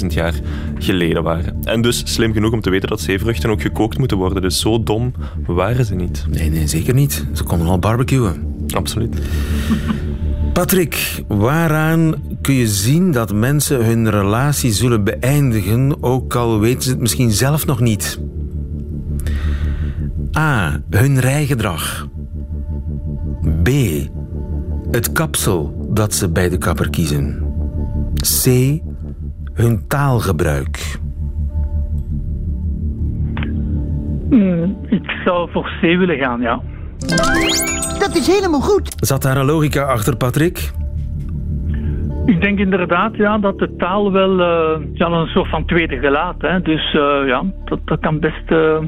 [0.00, 0.34] 90.000 jaar
[0.78, 1.56] geleden waren.
[1.62, 4.42] En dus slim genoeg om te weten dat zeevruchten ook gekookt moeten worden.
[4.42, 5.12] Dus zo dom
[5.46, 6.26] waren ze niet.
[6.30, 7.26] Nee, nee, zeker niet.
[7.32, 8.56] Ze konden al barbecuen.
[8.74, 9.18] Absoluut.
[10.52, 16.90] Patrick, waaraan kun je zien dat mensen hun relatie zullen beëindigen, ook al weten ze
[16.90, 18.20] het misschien zelf nog niet?
[20.38, 20.80] A.
[20.90, 22.08] Hun rijgedrag.
[23.62, 23.68] B.
[24.90, 27.43] Het kapsel dat ze bij de kapper kiezen.
[28.24, 28.78] C.
[29.54, 30.98] Hun taalgebruik.
[34.30, 36.60] Mm, ik zou voor C willen gaan, ja.
[37.98, 38.94] Dat is helemaal goed.
[38.96, 40.72] Zat daar een logica achter, Patrick?
[42.26, 46.34] Ik denk inderdaad ja, dat de taal wel uh, ja, een soort van tweede gelaat.
[46.38, 46.60] Hè.
[46.60, 48.78] Dus uh, ja, dat, dat kan best uh,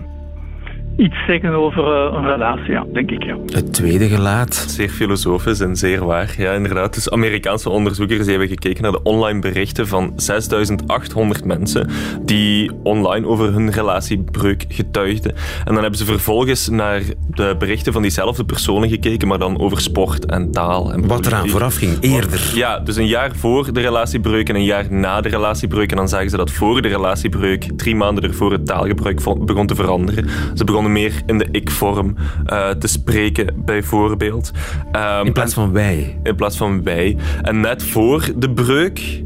[0.96, 3.24] iets zeggen over uh, een relatie, ja, denk ik.
[3.24, 3.36] Ja.
[3.46, 4.54] Het tweede gelaat.
[4.54, 6.34] Zeer filosofisch en zeer waar.
[6.38, 6.94] Ja, inderdaad.
[6.94, 11.90] Dus Amerikaanse onderzoekers hebben gekeken naar de online berichten van 6800 mensen
[12.22, 15.34] die online over hun relatiebreuk getuigden.
[15.64, 19.80] En dan hebben ze vervolgens naar de berichten van diezelfde personen gekeken, maar dan over
[19.80, 20.92] sport en taal.
[20.92, 22.52] En Wat eraan vooraf ging, eerder.
[22.54, 25.90] Ja, dus een jaar voor de relatiebreuk en een jaar na de relatiebreuk.
[25.90, 29.74] En dan zagen ze dat voor de relatiebreuk, drie maanden ervoor, het taalgebruik begon te
[29.74, 30.28] veranderen.
[30.54, 34.50] Ze begonnen meer in de ik-vorm uh, te spreken, bijvoorbeeld.
[34.92, 36.18] Um, in plaats van wij.
[36.22, 37.16] In plaats van wij.
[37.42, 39.22] En net voor de breuk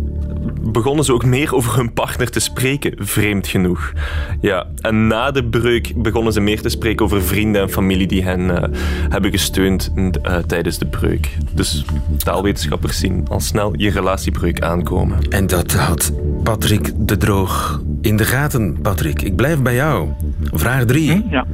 [0.60, 3.92] begonnen ze ook meer over hun partner te spreken, vreemd genoeg.
[4.40, 8.22] Ja, en na de breuk begonnen ze meer te spreken over vrienden en familie die
[8.22, 8.62] hen uh,
[9.08, 11.36] hebben gesteund uh, tijdens de breuk.
[11.52, 11.84] Dus
[12.16, 15.18] taalwetenschappers zien al snel je relatiebreuk aankomen.
[15.28, 18.78] En dat had Patrick de Droog in de gaten.
[18.82, 20.08] Patrick, ik blijf bij jou.
[20.52, 21.26] Vraag 3.
[21.30, 21.46] Ja.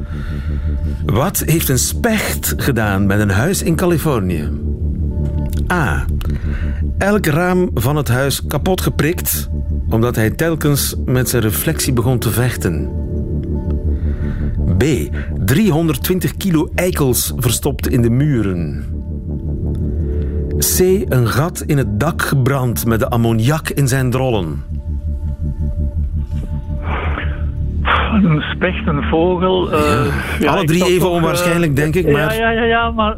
[1.05, 4.49] Wat heeft een specht gedaan met een huis in Californië?
[5.73, 6.05] A.
[6.99, 9.51] Elk raam van het huis kapot geprikt,
[9.89, 12.91] omdat hij telkens met zijn reflectie begon te vechten.
[14.79, 14.85] B.
[15.45, 18.85] 320 kilo eikels verstopt in de muren.
[20.59, 20.79] C.
[21.09, 24.65] Een gat in het dak gebrand met de ammoniak in zijn drollen.
[28.13, 29.73] Een specht, een vogel.
[29.73, 30.13] Uh, ja.
[30.39, 32.13] Ja, Alle drie even toch, onwaarschijnlijk, uh, denk ik.
[32.13, 32.35] Maar...
[32.35, 33.17] Ja, ja, ja, ja maar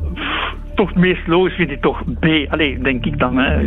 [0.78, 2.26] toch het meest logisch vind ik toch B.
[2.48, 3.36] Allee, denk ik dan.
[3.36, 3.62] Hè.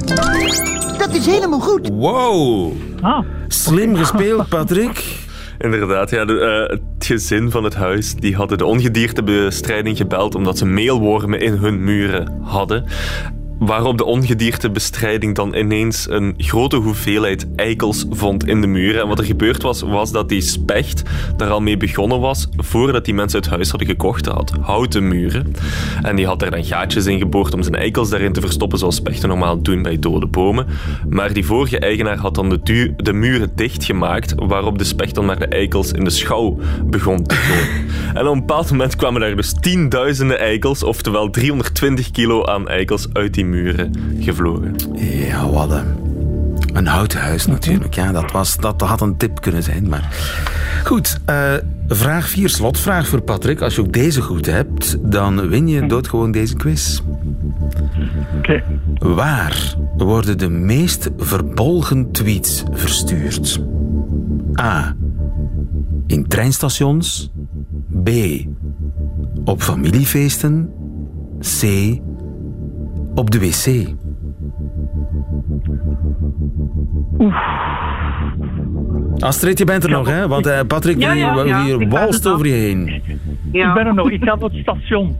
[0.97, 1.89] Dat is helemaal goed.
[1.89, 2.73] Wow.
[3.01, 3.19] Ah.
[3.47, 5.03] Slim gespeeld, Patrick.
[5.57, 10.57] Inderdaad, ja, de, uh, het gezin van het huis die hadden de ongediertebestrijding gebeld omdat
[10.57, 12.85] ze meelwormen in hun muren hadden
[13.61, 19.01] waarop de ongediertebestrijding dan ineens een grote hoeveelheid eikels vond in de muren.
[19.01, 21.03] En wat er gebeurd was, was dat die specht
[21.37, 24.25] daar al mee begonnen was voordat die mensen het huis hadden gekocht.
[24.25, 25.55] Hij had houten muren.
[26.01, 28.95] En die had er dan gaatjes in geboord om zijn eikels daarin te verstoppen, zoals
[28.95, 30.67] spechten normaal doen bij dode bomen.
[31.09, 35.39] Maar die vorige eigenaar had dan de, de muren dichtgemaakt, waarop de specht dan naar
[35.39, 37.89] de eikels in de schouw begon te komen.
[38.19, 43.07] en op een bepaald moment kwamen daar dus tienduizenden eikels, oftewel 320 kilo aan eikels
[43.13, 44.75] uit die muren gevlogen.
[44.95, 45.85] Ja, wat een,
[46.73, 47.93] een houten huis natuurlijk.
[47.93, 49.89] Ja, dat, was, dat had een tip kunnen zijn.
[49.89, 50.09] Maar
[50.83, 51.53] goed, uh,
[51.87, 53.61] vraag 4, slotvraag voor Patrick.
[53.61, 57.01] Als je ook deze goed hebt, dan win je doodgewoon deze quiz.
[58.37, 58.37] Oké.
[58.37, 58.63] Okay.
[59.15, 63.61] Waar worden de meest verbolgen tweets verstuurd?
[64.61, 64.95] A.
[66.07, 67.31] In treinstations.
[68.03, 68.09] B.
[69.43, 70.69] Op familiefeesten.
[71.39, 71.63] C
[73.15, 73.87] op de wc.
[77.17, 77.33] Oef.
[79.19, 80.27] Astrid, je bent er ja, nog, hè?
[80.27, 83.01] Want uh, Patrick ja, ja, ja, hier walst over je heen.
[83.51, 83.67] Ja.
[83.67, 85.15] Ik ben er nog, ik ga op het station.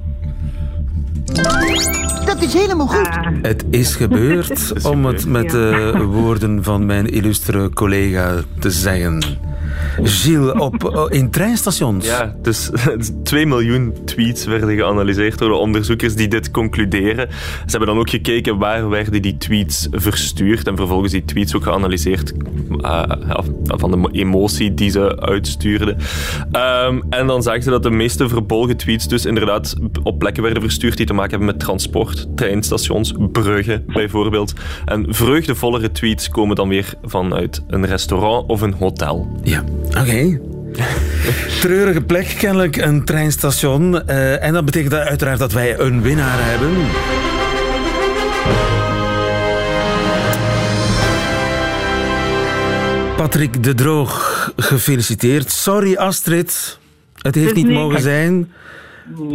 [2.26, 3.08] Dat is helemaal goed.
[3.08, 3.28] Ah.
[3.42, 9.24] Het is gebeurd, om het met de woorden van mijn illustere collega te zeggen.
[10.04, 12.06] Gilles, op, eh, in treinstations.
[12.06, 12.70] Ja, dus
[13.24, 17.28] 2 miljoen tweets werden geanalyseerd door de onderzoekers die dit concluderen.
[17.66, 21.64] Ze hebben dan ook gekeken waar werden die tweets verstuurd en vervolgens die tweets ook
[21.64, 22.34] geanalyseerd
[22.82, 23.04] uh,
[23.66, 25.98] van de emotie die ze uitstuurden.
[26.88, 30.62] Um, en dan zagen ze dat de meeste verbolgen tweets dus inderdaad op plekken werden
[30.62, 34.54] verstuurd die te maken hebben met transport, treinstations, bruggen bijvoorbeeld.
[34.86, 39.40] En vreugdevollere tweets komen dan weer vanuit een restaurant of een hotel.
[39.44, 40.40] Ja, oké.
[41.62, 43.94] Treurige plek, kennelijk een treinstation.
[43.94, 46.72] Uh, en dat betekent uiteraard dat wij een winnaar hebben.
[53.16, 55.52] Patrick de Droog, gefeliciteerd.
[55.52, 56.80] Sorry Astrid,
[57.22, 58.52] het heeft niet mogen zijn.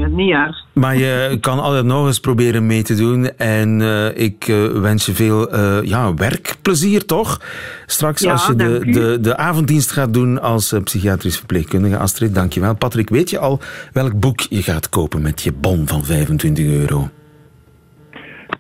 [0.08, 0.64] Niet erg.
[0.72, 3.30] Maar je kan altijd nog eens proberen mee te doen.
[3.36, 7.40] En uh, ik uh, wens je veel uh, ja, werkplezier, toch?
[7.86, 11.98] Straks ja, als je de, de, de, avonddienst gaat doen als psychiatrisch verpleegkundige.
[11.98, 12.74] Astrid, dankjewel.
[12.74, 13.60] Patrick, weet je al
[13.92, 17.08] welk boek je gaat kopen met je bon van 25 euro?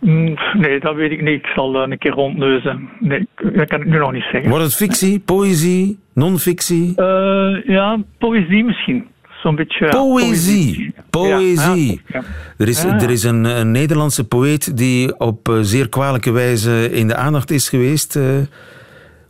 [0.00, 1.38] Mm, Nee, dat weet ik niet.
[1.38, 2.88] Ik zal een keer rondneuzen.
[3.00, 4.50] Nee, dat kan ik nu nog niet zeggen.
[4.50, 6.92] Wordt het fictie, poëzie, non-fictie?
[6.96, 9.06] Uh, ja, poëzie misschien.
[9.46, 9.88] Zo'n beetje.
[9.88, 10.94] Poëzie.
[11.10, 12.00] Poëzie.
[12.06, 12.24] Ja, ja.
[12.58, 13.00] Er is, Ja.
[13.00, 17.50] er is een, een Nederlandse poëet die op eh, zeer kwalijke wijze in de aandacht
[17.50, 18.16] is geweest.
[18.16, 18.22] Eh,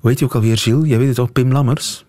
[0.01, 0.89] hoe heet je ook alweer, Gilles?
[0.89, 2.05] Jij weet het toch, Pim Lammers?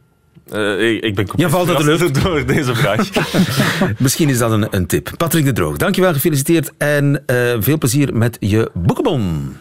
[0.54, 3.10] Uh, ik, ik ben Ja, valt uit de door deze vraag.
[4.00, 5.10] Misschien is dat een, een tip.
[5.17, 9.56] Patrick de Droog, dankjewel, gefeliciteerd en uh, veel plezier met je boekenbon.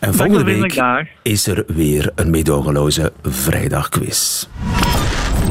[0.00, 0.82] En volgende week
[1.22, 4.46] is er weer een meedogenloze vrijdagquiz.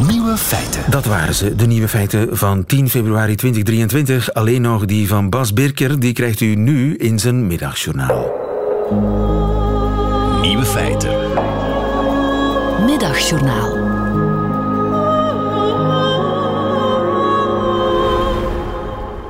[0.06, 0.92] Nieuwe feiten.
[0.92, 4.34] Dat waren ze, de nieuwe feiten van 10 februari 2023.
[4.34, 8.32] Alleen nog die van Bas Birker, die krijgt u nu in zijn middagjournaal.
[10.42, 11.10] Nieuwe feiten.
[12.86, 13.96] Middagjournaal.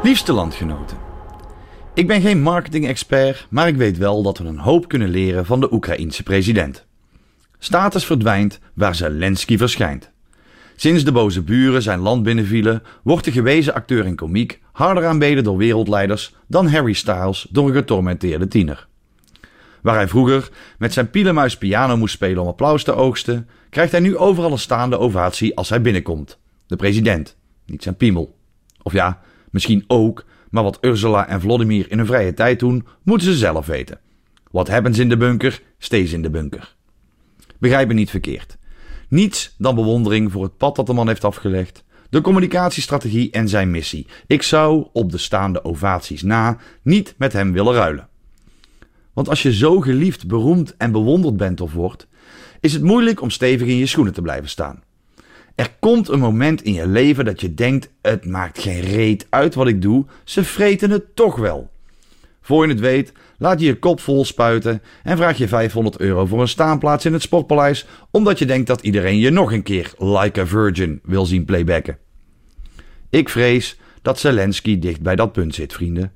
[0.03, 0.97] Liefste landgenoten.
[1.93, 5.59] Ik ben geen marketing-expert, maar ik weet wel dat we een hoop kunnen leren van
[5.59, 6.85] de Oekraïense president.
[7.59, 10.11] Status verdwijnt waar Zelensky verschijnt.
[10.79, 15.43] Sinds de boze buren zijn land binnenvielen, wordt de gewezen acteur en komiek harder aanbeden
[15.43, 18.87] door wereldleiders dan Harry Styles door een getormenteerde tiener.
[19.81, 24.01] Waar hij vroeger met zijn pielenmuis piano moest spelen om applaus te oogsten, krijgt hij
[24.01, 26.39] nu overal een staande ovatie als hij binnenkomt.
[26.67, 27.35] De president,
[27.65, 28.37] niet zijn piemel.
[28.81, 33.27] Of ja, misschien ook, maar wat Ursula en Vladimir in hun vrije tijd doen, moeten
[33.27, 33.99] ze zelf weten.
[34.51, 36.75] Wat ze in de bunker, steeds in de bunker.
[37.59, 38.57] Begrijp me niet verkeerd.
[39.07, 43.71] Niets dan bewondering voor het pad dat de man heeft afgelegd, de communicatiestrategie en zijn
[43.71, 44.07] missie.
[44.27, 48.07] Ik zou, op de staande ovaties na, niet met hem willen ruilen.
[49.13, 52.07] Want als je zo geliefd, beroemd en bewonderd bent of wordt,
[52.59, 54.83] is het moeilijk om stevig in je schoenen te blijven staan.
[55.55, 59.55] Er komt een moment in je leven dat je denkt: het maakt geen reet uit
[59.55, 61.69] wat ik doe, ze vreten het toch wel.
[62.41, 66.25] Voor je het weet, laat je je kop vol spuiten en vraag je 500 euro
[66.25, 69.93] voor een staanplaats in het Sportpaleis, omdat je denkt dat iedereen je nog een keer
[69.97, 71.97] Like a Virgin wil zien playbacken.
[73.09, 76.11] Ik vrees dat Zelensky dicht bij dat punt zit, vrienden.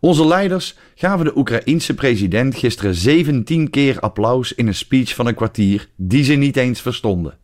[0.00, 5.34] Onze leiders gaven de Oekraïense president gisteren 17 keer applaus in een speech van een
[5.34, 7.38] kwartier die ze niet eens verstonden.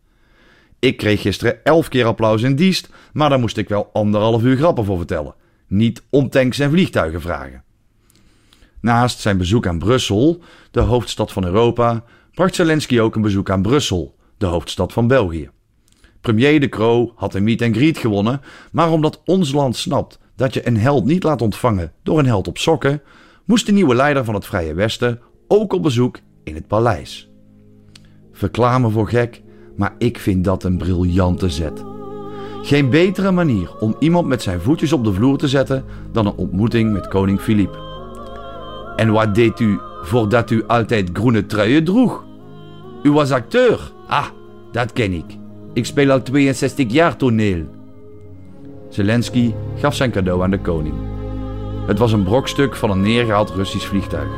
[0.79, 4.57] Ik kreeg gisteren 11 keer applaus in Diest, maar daar moest ik wel anderhalf uur
[4.57, 5.35] grappen voor vertellen.
[5.67, 7.63] Niet om tanks en vliegtuigen vragen.
[8.85, 13.61] Naast zijn bezoek aan Brussel, de hoofdstad van Europa, bracht Zelensky ook een bezoek aan
[13.61, 15.49] Brussel, de hoofdstad van België.
[16.21, 20.53] Premier De Croo had een meet and greet gewonnen, maar omdat ons land snapt dat
[20.53, 23.01] je een held niet laat ontvangen door een held op sokken,
[23.45, 27.29] moest de nieuwe leider van het Vrije Westen ook op bezoek in het paleis.
[28.31, 29.41] Verklaar voor gek,
[29.75, 31.83] maar ik vind dat een briljante zet.
[32.61, 36.35] Geen betere manier om iemand met zijn voetjes op de vloer te zetten dan een
[36.35, 37.94] ontmoeting met koning Filip.
[38.95, 42.23] En wat deed u voordat u altijd groene truien droeg?
[43.03, 43.91] U was acteur.
[44.07, 44.25] Ah,
[44.71, 45.37] dat ken ik.
[45.73, 47.65] Ik speel al 62 jaar toneel.
[48.89, 50.95] Zelensky gaf zijn cadeau aan de koning.
[51.87, 54.29] Het was een brokstuk van een neergehaald Russisch vliegtuig.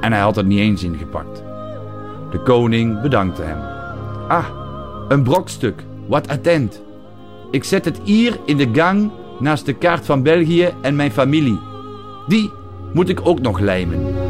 [0.00, 1.42] En hij had het niet eens ingepakt.
[2.30, 3.58] De koning bedankte hem.
[4.28, 4.46] Ah,
[5.08, 5.84] een brokstuk.
[6.06, 6.82] Wat attent.
[7.50, 11.58] Ik zet het hier in de gang naast de kaart van België en mijn familie.
[12.26, 12.50] Die
[12.92, 14.21] moet ik ook nog lijmen.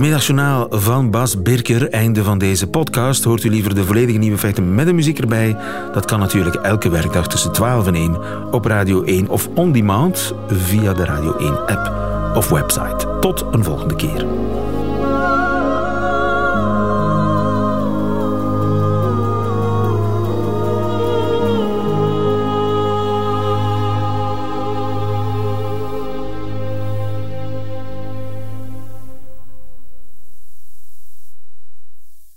[0.00, 1.90] Middagjournaal van Bas Birker.
[1.90, 3.24] Einde van deze podcast.
[3.24, 5.56] Hoort u liever de volledige nieuwe feiten met de muziek erbij?
[5.92, 8.18] Dat kan natuurlijk elke werkdag tussen 12 en 1
[8.50, 11.92] op Radio 1 of on demand via de Radio 1 app
[12.36, 13.18] of website.
[13.20, 14.26] Tot een volgende keer.